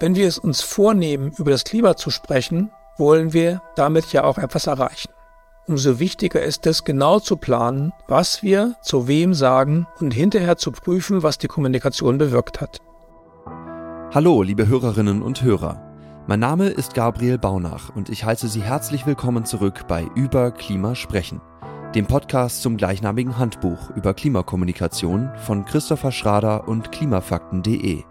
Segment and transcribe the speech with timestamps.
[0.00, 4.38] Wenn wir es uns vornehmen, über das Klima zu sprechen, wollen wir damit ja auch
[4.38, 5.10] etwas erreichen.
[5.66, 10.70] Umso wichtiger ist es, genau zu planen, was wir zu wem sagen und hinterher zu
[10.70, 12.78] prüfen, was die Kommunikation bewirkt hat.
[14.14, 15.82] Hallo, liebe Hörerinnen und Hörer.
[16.28, 20.94] Mein Name ist Gabriel Baunach und ich heiße Sie herzlich willkommen zurück bei Über Klima
[20.94, 21.40] sprechen,
[21.94, 28.04] dem Podcast zum gleichnamigen Handbuch über Klimakommunikation von Christopher Schrader und klimafakten.de.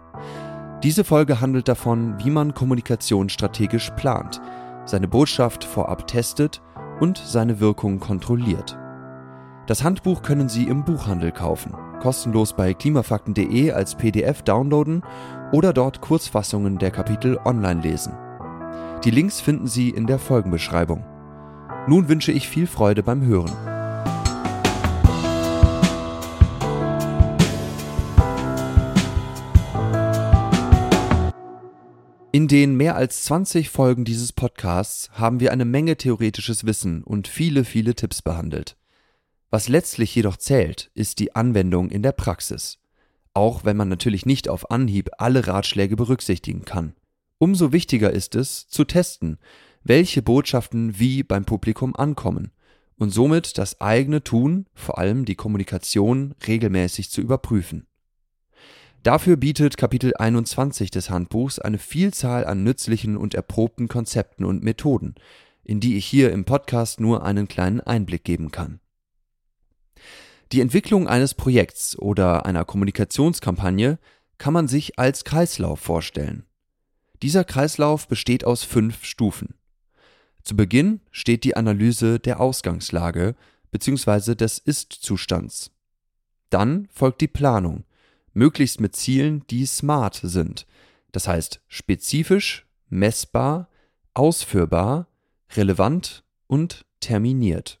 [0.84, 4.40] Diese Folge handelt davon, wie man Kommunikation strategisch plant,
[4.84, 6.62] seine Botschaft vorab testet
[7.00, 8.78] und seine Wirkung kontrolliert.
[9.66, 15.02] Das Handbuch können Sie im Buchhandel kaufen, kostenlos bei klimafakten.de als PDF downloaden
[15.52, 18.12] oder dort Kurzfassungen der Kapitel online lesen.
[19.02, 21.04] Die Links finden Sie in der Folgenbeschreibung.
[21.88, 23.77] Nun wünsche ich viel Freude beim Hören.
[32.38, 37.26] In den mehr als 20 Folgen dieses Podcasts haben wir eine Menge theoretisches Wissen und
[37.26, 38.76] viele, viele Tipps behandelt.
[39.50, 42.78] Was letztlich jedoch zählt, ist die Anwendung in der Praxis.
[43.34, 46.94] Auch wenn man natürlich nicht auf Anhieb alle Ratschläge berücksichtigen kann.
[47.38, 49.38] Umso wichtiger ist es, zu testen,
[49.82, 52.52] welche Botschaften wie beim Publikum ankommen
[52.98, 57.87] und somit das eigene Tun, vor allem die Kommunikation, regelmäßig zu überprüfen.
[59.02, 65.14] Dafür bietet Kapitel 21 des Handbuchs eine Vielzahl an nützlichen und erprobten Konzepten und Methoden,
[65.62, 68.80] in die ich hier im Podcast nur einen kleinen Einblick geben kann.
[70.50, 73.98] Die Entwicklung eines Projekts oder einer Kommunikationskampagne
[74.38, 76.44] kann man sich als Kreislauf vorstellen.
[77.22, 79.54] Dieser Kreislauf besteht aus fünf Stufen.
[80.42, 83.34] Zu Beginn steht die Analyse der Ausgangslage
[83.70, 84.34] bzw.
[84.34, 85.70] des Ist-Zustands.
[86.50, 87.84] Dann folgt die Planung,
[88.38, 90.66] möglichst mit Zielen, die smart sind,
[91.12, 93.68] das heißt spezifisch, messbar,
[94.14, 95.08] ausführbar,
[95.56, 97.80] relevant und terminiert.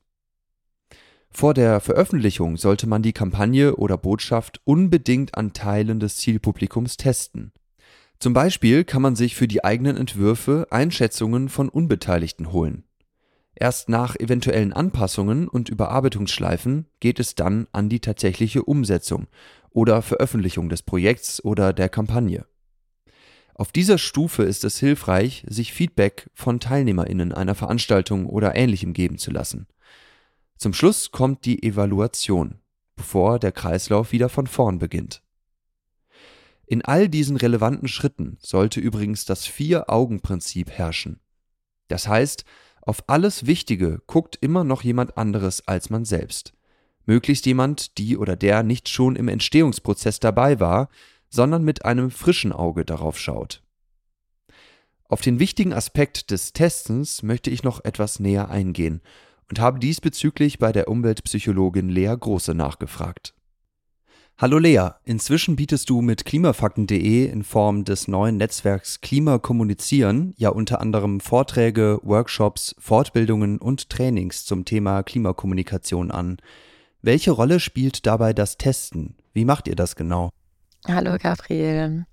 [1.30, 7.52] Vor der Veröffentlichung sollte man die Kampagne oder Botschaft unbedingt an Teilen des Zielpublikums testen.
[8.18, 12.82] Zum Beispiel kann man sich für die eigenen Entwürfe Einschätzungen von Unbeteiligten holen.
[13.54, 19.26] Erst nach eventuellen Anpassungen und Überarbeitungsschleifen geht es dann an die tatsächliche Umsetzung
[19.78, 22.46] oder Veröffentlichung des Projekts oder der Kampagne.
[23.54, 29.18] Auf dieser Stufe ist es hilfreich, sich Feedback von Teilnehmerinnen einer Veranstaltung oder ähnlichem geben
[29.18, 29.68] zu lassen.
[30.56, 32.56] Zum Schluss kommt die Evaluation,
[32.96, 35.22] bevor der Kreislauf wieder von vorn beginnt.
[36.66, 41.20] In all diesen relevanten Schritten sollte übrigens das Vier-Augen-Prinzip herrschen.
[41.86, 42.44] Das heißt,
[42.82, 46.57] auf alles Wichtige guckt immer noch jemand anderes als man selbst
[47.08, 50.90] möglichst jemand, die oder der nicht schon im Entstehungsprozess dabei war,
[51.30, 53.62] sondern mit einem frischen Auge darauf schaut.
[55.08, 59.00] Auf den wichtigen Aspekt des Testens möchte ich noch etwas näher eingehen
[59.48, 63.34] und habe diesbezüglich bei der Umweltpsychologin Lea Große nachgefragt.
[64.36, 70.50] Hallo Lea, inzwischen bietest du mit klimafakten.de in Form des neuen Netzwerks Klima kommunizieren ja
[70.50, 76.36] unter anderem Vorträge, Workshops, Fortbildungen und Trainings zum Thema Klimakommunikation an.
[77.00, 79.16] Welche Rolle spielt dabei das Testen?
[79.32, 80.30] Wie macht ihr das genau?
[80.86, 82.06] Hallo Gabriel.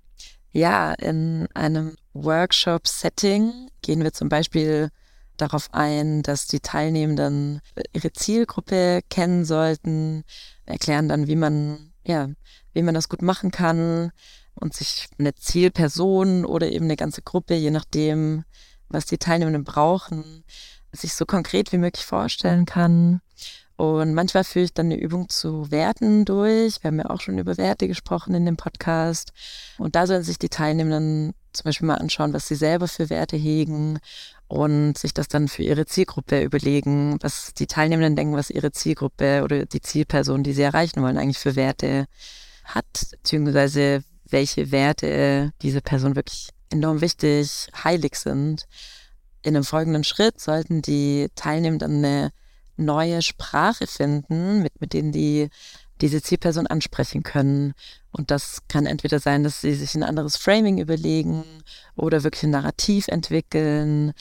[0.52, 4.90] Ja, in einem Workshop-Setting gehen wir zum Beispiel
[5.36, 7.60] darauf ein, dass die Teilnehmenden
[7.92, 10.22] ihre Zielgruppe kennen sollten,
[10.66, 12.28] erklären dann, wie man, ja,
[12.72, 14.12] wie man das gut machen kann
[14.54, 18.44] und sich eine Zielperson oder eben eine ganze Gruppe, je nachdem,
[18.88, 20.44] was die Teilnehmenden brauchen,
[20.92, 23.20] sich so konkret wie möglich vorstellen kann.
[23.76, 26.82] Und manchmal führe ich dann eine Übung zu Werten durch.
[26.82, 29.32] Wir haben ja auch schon über Werte gesprochen in dem Podcast.
[29.76, 33.36] Und da sollen sich die Teilnehmenden zum Beispiel mal anschauen, was sie selber für Werte
[33.36, 33.98] hegen
[34.48, 39.42] und sich das dann für ihre Zielgruppe überlegen, was die Teilnehmenden denken, was ihre Zielgruppe
[39.42, 42.06] oder die Zielperson, die sie erreichen wollen, eigentlich für Werte
[42.64, 48.66] hat, beziehungsweise welche Werte diese Person wirklich enorm wichtig, heilig sind.
[49.42, 52.32] In einem folgenden Schritt sollten die Teilnehmenden eine
[52.76, 55.48] neue Sprache finden, mit, mit denen die
[56.00, 57.74] diese Zielperson ansprechen können.
[58.10, 61.44] Und das kann entweder sein, dass sie sich ein anderes Framing überlegen
[61.94, 64.12] oder wirklich ein Narrativ entwickeln,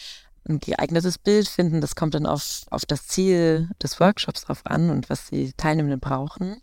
[0.48, 1.82] ein geeignetes Bild finden.
[1.82, 6.00] Das kommt dann auf, auf das Ziel des Workshops drauf an und was die Teilnehmenden
[6.00, 6.62] brauchen.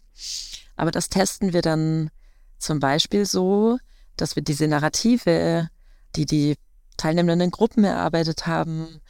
[0.76, 2.10] Aber das testen wir dann
[2.58, 3.78] zum Beispiel so,
[4.16, 5.68] dass wir diese Narrative,
[6.16, 6.56] die die
[6.96, 9.00] Teilnehmenden in Gruppen erarbeitet haben,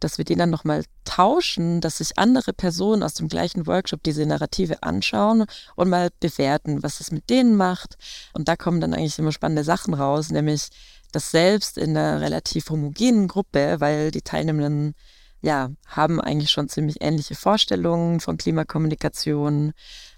[0.00, 4.26] dass wir den dann nochmal tauschen, dass sich andere Personen aus dem gleichen Workshop diese
[4.26, 5.44] Narrative anschauen
[5.76, 7.96] und mal bewerten, was es mit denen macht.
[8.32, 10.68] Und da kommen dann eigentlich immer spannende Sachen raus, nämlich
[11.12, 14.94] dass selbst in einer relativ homogenen Gruppe, weil die Teilnehmenden
[15.42, 19.72] ja, haben eigentlich schon ziemlich ähnliche Vorstellungen von Klimakommunikation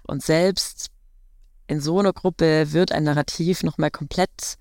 [0.05, 0.89] und selbst
[1.67, 4.57] in so einer Gruppe wird ein Narrativ nochmal komplett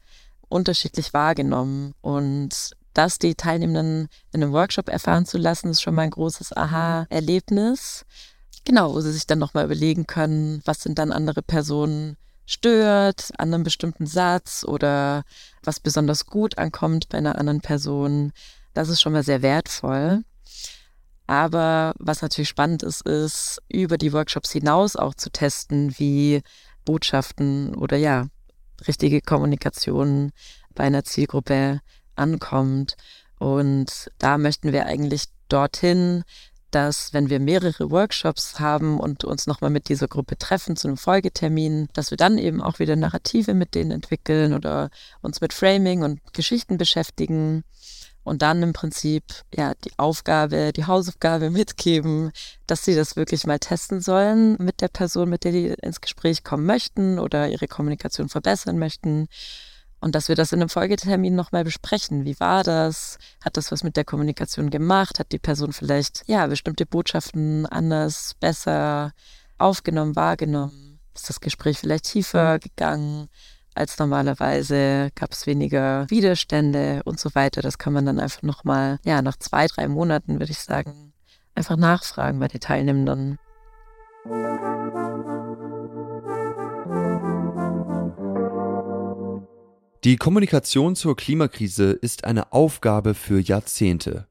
[0.49, 6.03] unterschiedlich wahrgenommen und das die Teilnehmenden in einem Workshop erfahren zu lassen, ist schon mal
[6.03, 8.05] ein großes Aha-Erlebnis.
[8.65, 13.53] Genau, wo sie sich dann nochmal überlegen können, was sind dann andere Personen stört an
[13.53, 15.25] einem bestimmten Satz oder
[15.63, 18.33] was besonders gut ankommt bei einer anderen Person.
[18.75, 20.25] Das ist schon mal sehr wertvoll.
[21.27, 26.43] Aber was natürlich spannend ist, ist, über die Workshops hinaus auch zu testen, wie
[26.85, 28.27] Botschaften oder ja,
[28.87, 30.33] richtige Kommunikation
[30.75, 31.81] bei einer Zielgruppe
[32.17, 32.97] ankommt.
[33.39, 36.25] Und da möchten wir eigentlich dorthin,
[36.73, 40.97] dass wenn wir mehrere Workshops haben und uns nochmal mit dieser Gruppe treffen zu einem
[40.97, 46.03] Folgetermin, dass wir dann eben auch wieder Narrative mit denen entwickeln oder uns mit Framing
[46.03, 47.63] und Geschichten beschäftigen
[48.25, 49.25] und dann im Prinzip
[49.55, 52.33] ja die Aufgabe, die Hausaufgabe mitgeben,
[52.67, 56.45] dass sie das wirklich mal testen sollen mit der Person, mit der die ins Gespräch
[56.45, 59.29] kommen möchten oder ihre Kommunikation verbessern möchten
[60.03, 62.25] und dass wir das in einem Folgetermin nochmal besprechen.
[62.25, 63.19] Wie war das?
[63.43, 65.21] Hat das was mit der Kommunikation gemacht?
[65.21, 69.13] Hat die Person vielleicht, ja, bestimmte Botschaften anders, besser
[69.59, 70.99] aufgenommen, wahrgenommen?
[71.15, 73.29] Ist das Gespräch vielleicht tiefer gegangen
[73.75, 75.11] als normalerweise?
[75.15, 77.63] Gab es weniger Widerstände und so weiter?
[77.63, 81.13] Das kann man dann einfach nochmal, ja, nach zwei, drei Monaten, würde ich sagen,
[81.55, 83.39] einfach nachfragen bei den Teilnehmenden.
[90.05, 94.27] Die Kommunikation zur Klimakrise ist eine Aufgabe für Jahrzehnte.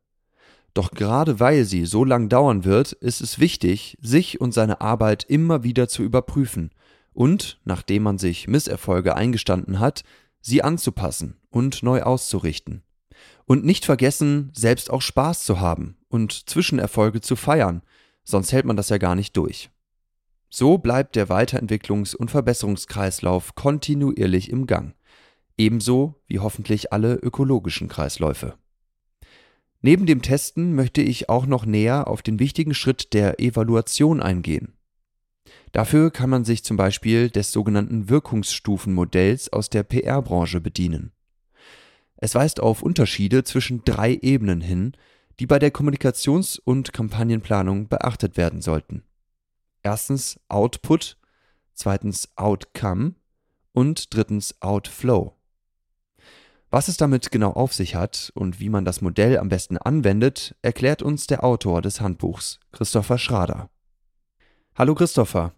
[0.73, 5.23] Doch gerade weil sie so lang dauern wird, ist es wichtig, sich und seine Arbeit
[5.23, 6.71] immer wieder zu überprüfen
[7.13, 10.03] und, nachdem man sich Misserfolge eingestanden hat,
[10.41, 12.83] sie anzupassen und neu auszurichten.
[13.45, 17.81] Und nicht vergessen, selbst auch Spaß zu haben und Zwischenerfolge zu feiern,
[18.25, 19.69] sonst hält man das ja gar nicht durch.
[20.49, 24.95] So bleibt der Weiterentwicklungs- und Verbesserungskreislauf kontinuierlich im Gang
[25.57, 28.55] ebenso wie hoffentlich alle ökologischen Kreisläufe.
[29.81, 34.73] Neben dem Testen möchte ich auch noch näher auf den wichtigen Schritt der Evaluation eingehen.
[35.71, 41.11] Dafür kann man sich zum Beispiel des sogenannten Wirkungsstufenmodells aus der PR-Branche bedienen.
[42.17, 44.93] Es weist auf Unterschiede zwischen drei Ebenen hin,
[45.39, 49.03] die bei der Kommunikations- und Kampagnenplanung beachtet werden sollten.
[49.81, 51.17] Erstens Output,
[51.73, 53.15] zweitens Outcome
[53.71, 55.35] und drittens Outflow.
[56.73, 60.55] Was es damit genau auf sich hat und wie man das Modell am besten anwendet,
[60.61, 63.69] erklärt uns der Autor des Handbuchs, Christopher Schrader.
[64.75, 65.51] Hallo Christopher,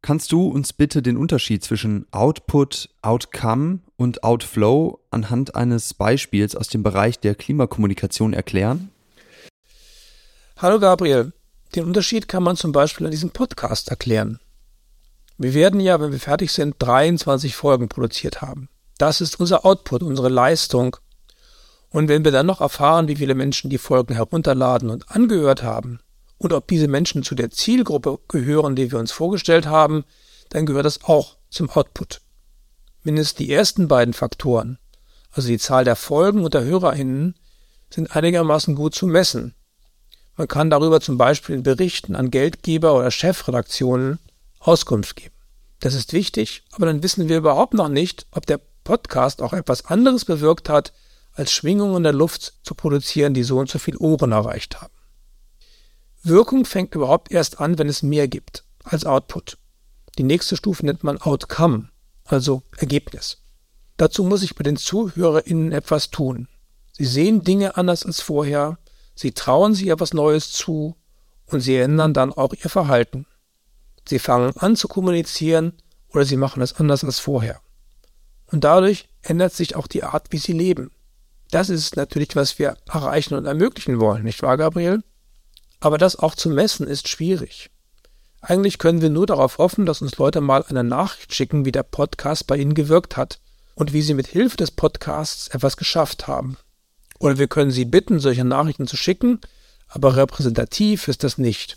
[0.00, 6.68] kannst du uns bitte den Unterschied zwischen Output, Outcome und Outflow anhand eines Beispiels aus
[6.68, 8.90] dem Bereich der Klimakommunikation erklären?
[10.56, 11.34] Hallo Gabriel,
[11.74, 14.40] den Unterschied kann man zum Beispiel an diesem Podcast erklären.
[15.36, 18.70] Wir werden ja, wenn wir fertig sind, 23 Folgen produziert haben.
[18.98, 20.96] Das ist unser Output, unsere Leistung.
[21.90, 26.00] Und wenn wir dann noch erfahren, wie viele Menschen die Folgen herunterladen und angehört haben
[26.38, 30.04] und ob diese Menschen zu der Zielgruppe gehören, die wir uns vorgestellt haben,
[30.50, 32.20] dann gehört das auch zum Output.
[33.02, 34.78] Mindestens die ersten beiden Faktoren,
[35.30, 37.34] also die Zahl der Folgen und der HörerInnen,
[37.90, 39.54] sind einigermaßen gut zu messen.
[40.36, 44.18] Man kann darüber zum Beispiel in Berichten an Geldgeber oder Chefredaktionen
[44.58, 45.34] Auskunft geben.
[45.80, 49.86] Das ist wichtig, aber dann wissen wir überhaupt noch nicht, ob der Podcast auch etwas
[49.86, 50.92] anderes bewirkt hat,
[51.32, 54.94] als Schwingungen in der Luft zu produzieren, die so und so viel Ohren erreicht haben.
[56.22, 59.58] Wirkung fängt überhaupt erst an, wenn es mehr gibt als Output.
[60.16, 61.88] Die nächste Stufe nennt man Outcome,
[62.24, 63.38] also Ergebnis.
[63.96, 66.48] Dazu muss ich bei den ZuhörerInnen etwas tun.
[66.92, 68.78] Sie sehen Dinge anders als vorher,
[69.14, 70.96] sie trauen sich etwas Neues zu
[71.46, 73.26] und sie ändern dann auch ihr Verhalten.
[74.08, 75.74] Sie fangen an zu kommunizieren
[76.08, 77.60] oder sie machen es anders als vorher.
[78.54, 80.92] Und dadurch ändert sich auch die Art, wie sie leben.
[81.50, 85.02] Das ist natürlich, was wir erreichen und ermöglichen wollen, nicht wahr, Gabriel?
[85.80, 87.72] Aber das auch zu messen ist schwierig.
[88.40, 91.82] Eigentlich können wir nur darauf hoffen, dass uns Leute mal eine Nachricht schicken, wie der
[91.82, 93.40] Podcast bei ihnen gewirkt hat
[93.74, 96.56] und wie sie mit Hilfe des Podcasts etwas geschafft haben.
[97.18, 99.40] Oder wir können sie bitten, solche Nachrichten zu schicken,
[99.88, 101.76] aber repräsentativ ist das nicht.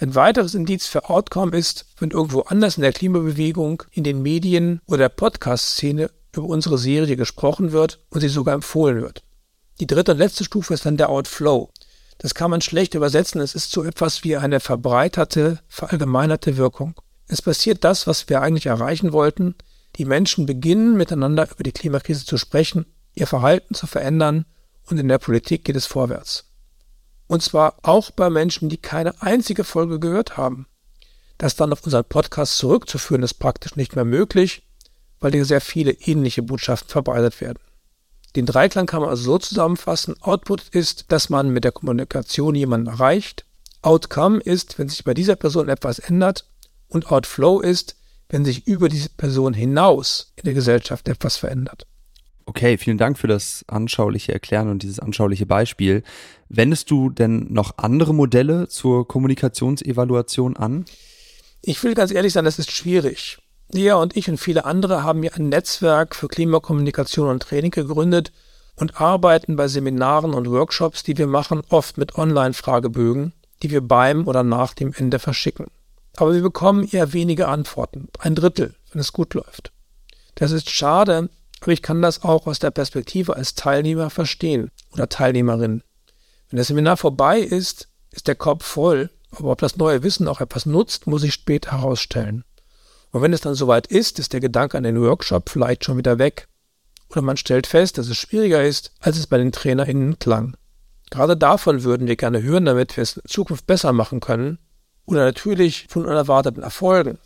[0.00, 4.80] Ein weiteres Indiz für Outcome ist, wenn irgendwo anders in der Klimabewegung, in den Medien
[4.86, 9.22] oder der Podcast-Szene über unsere Serie gesprochen wird und sie sogar empfohlen wird.
[9.78, 11.70] Die dritte und letzte Stufe ist dann der Outflow.
[12.16, 13.42] Das kann man schlecht übersetzen.
[13.42, 16.94] Es ist so etwas wie eine verbreiterte, verallgemeinerte Wirkung.
[17.28, 19.54] Es passiert das, was wir eigentlich erreichen wollten.
[19.96, 24.46] Die Menschen beginnen miteinander über die Klimakrise zu sprechen, ihr Verhalten zu verändern
[24.88, 26.49] und in der Politik geht es vorwärts.
[27.30, 30.66] Und zwar auch bei Menschen, die keine einzige Folge gehört haben.
[31.38, 34.66] Das dann auf unseren Podcast zurückzuführen, ist praktisch nicht mehr möglich,
[35.20, 37.60] weil hier sehr viele ähnliche Botschaften verbreitet werden.
[38.34, 40.20] Den Dreiklang kann man also so zusammenfassen.
[40.20, 43.44] Output ist, dass man mit der Kommunikation jemanden erreicht.
[43.80, 46.50] Outcome ist, wenn sich bei dieser Person etwas ändert.
[46.88, 47.94] Und Outflow ist,
[48.28, 51.86] wenn sich über diese Person hinaus in der Gesellschaft etwas verändert.
[52.50, 56.02] Okay, vielen Dank für das anschauliche Erklären und dieses anschauliche Beispiel.
[56.48, 60.84] Wendest du denn noch andere Modelle zur Kommunikationsevaluation an?
[61.62, 63.38] Ich will ganz ehrlich sein, das ist schwierig.
[63.70, 68.32] Lea und ich und viele andere haben hier ein Netzwerk für Klimakommunikation und Training gegründet
[68.74, 74.26] und arbeiten bei Seminaren und Workshops, die wir machen, oft mit Online-Fragebögen, die wir beim
[74.26, 75.68] oder nach dem Ende verschicken.
[76.16, 79.70] Aber wir bekommen eher wenige Antworten, ein Drittel, wenn es gut läuft.
[80.34, 81.28] Das ist schade,
[81.60, 85.82] aber ich kann das auch aus der Perspektive als Teilnehmer verstehen oder Teilnehmerin.
[86.48, 90.40] Wenn das Seminar vorbei ist, ist der Kopf voll, aber ob das neue Wissen auch
[90.40, 92.44] etwas nutzt, muss ich später herausstellen.
[93.12, 96.18] Und wenn es dann soweit ist, ist der Gedanke an den Workshop vielleicht schon wieder
[96.18, 96.48] weg.
[97.10, 100.56] Oder man stellt fest, dass es schwieriger ist, als es bei den TrainerInnen klang.
[101.10, 104.58] Gerade davon würden wir gerne hören, damit wir es in Zukunft besser machen können.
[105.06, 107.18] Oder natürlich von unerwarteten Erfolgen.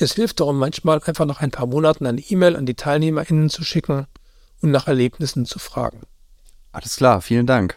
[0.00, 3.64] Es hilft darum manchmal einfach nach ein paar Monaten eine E-Mail an die TeilnehmerInnen zu
[3.64, 4.06] schicken
[4.62, 6.02] und nach Erlebnissen zu fragen.
[6.70, 7.76] Alles klar, vielen Dank.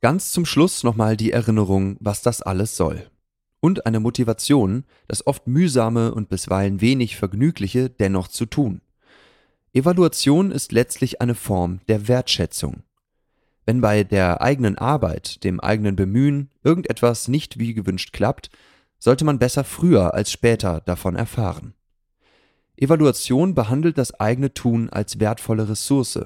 [0.00, 3.10] Ganz zum Schluss nochmal die Erinnerung, was das alles soll.
[3.60, 8.80] Und eine Motivation, das oft mühsame und bisweilen wenig vergnügliche dennoch zu tun.
[9.74, 12.85] Evaluation ist letztlich eine Form der Wertschätzung.
[13.66, 18.48] Wenn bei der eigenen Arbeit, dem eigenen Bemühen irgendetwas nicht wie gewünscht klappt,
[18.98, 21.74] sollte man besser früher als später davon erfahren.
[22.76, 26.20] Evaluation behandelt das eigene Tun als wertvolle Ressource,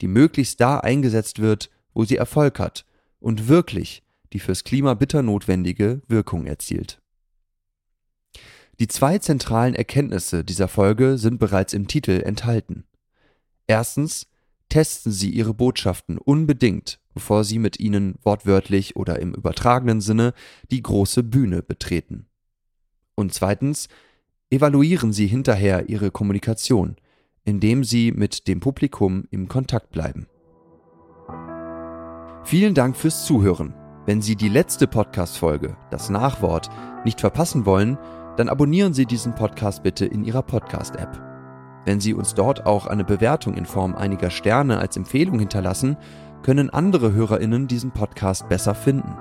[0.00, 2.84] die möglichst da eingesetzt wird, wo sie Erfolg hat
[3.18, 7.00] und wirklich die fürs Klima bitter notwendige Wirkung erzielt.
[8.80, 12.84] Die zwei zentralen Erkenntnisse dieser Folge sind bereits im Titel enthalten.
[13.68, 14.26] Erstens,
[14.74, 20.34] testen Sie Ihre Botschaften unbedingt, bevor Sie mit ihnen wortwörtlich oder im übertragenen Sinne
[20.72, 22.26] die große Bühne betreten.
[23.14, 23.86] Und zweitens,
[24.50, 26.96] evaluieren Sie hinterher Ihre Kommunikation,
[27.44, 30.26] indem Sie mit dem Publikum im Kontakt bleiben.
[32.42, 33.74] Vielen Dank fürs Zuhören.
[34.06, 36.68] Wenn Sie die letzte Podcast-Folge, das Nachwort,
[37.04, 37.96] nicht verpassen wollen,
[38.36, 41.33] dann abonnieren Sie diesen Podcast bitte in Ihrer Podcast-App.
[41.84, 45.96] Wenn Sie uns dort auch eine Bewertung in Form einiger Sterne als Empfehlung hinterlassen,
[46.42, 49.14] können andere HörerInnen diesen Podcast besser finden.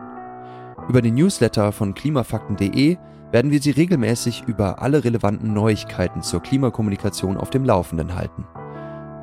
[0.90, 2.98] Über den Newsletter von klimafakten.de
[3.32, 8.46] werden wir Sie regelmäßig über alle relevanten Neuigkeiten zur Klimakommunikation auf dem Laufenden halten.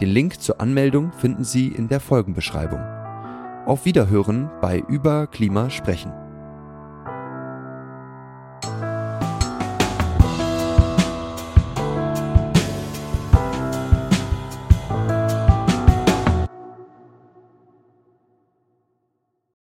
[0.01, 2.81] Den Link zur Anmeldung finden Sie in der Folgenbeschreibung.
[3.67, 6.13] Auf Wiederhören bei Über Klima sprechen.